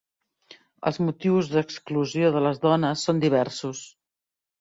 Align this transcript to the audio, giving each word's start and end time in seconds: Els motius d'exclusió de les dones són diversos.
Els 0.91 0.95
motius 1.09 1.51
d'exclusió 1.51 2.31
de 2.37 2.41
les 2.47 2.61
dones 2.65 3.05
són 3.11 3.21
diversos. 3.25 3.83